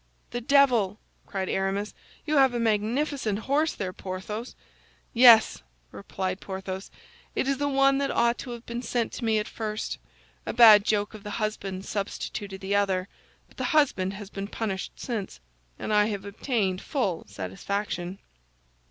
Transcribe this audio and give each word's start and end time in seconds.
"The 0.31 0.41
devil!" 0.41 0.97
cried 1.27 1.47
Aramis, 1.47 1.93
"you 2.25 2.37
have 2.37 2.55
a 2.55 2.59
magnificent 2.59 3.37
horse 3.37 3.75
there, 3.75 3.93
Porthos." 3.93 4.55
"Yes," 5.13 5.61
replied 5.91 6.41
Porthos, 6.41 6.89
"it 7.35 7.47
is 7.47 7.59
the 7.59 7.67
one 7.69 7.99
that 7.99 8.09
ought 8.09 8.39
to 8.39 8.49
have 8.49 8.65
been 8.65 8.81
sent 8.81 9.13
to 9.13 9.23
me 9.23 9.37
at 9.37 9.47
first. 9.47 9.99
A 10.43 10.53
bad 10.53 10.85
joke 10.85 11.13
of 11.13 11.21
the 11.23 11.29
husband's 11.37 11.87
substituted 11.87 12.61
the 12.61 12.75
other; 12.75 13.09
but 13.47 13.57
the 13.57 13.65
husband 13.77 14.13
has 14.13 14.31
been 14.31 14.47
punished 14.47 14.93
since, 14.95 15.39
and 15.77 15.93
I 15.93 16.05
have 16.07 16.25
obtained 16.25 16.81
full 16.81 17.23
satisfaction." 17.27 18.17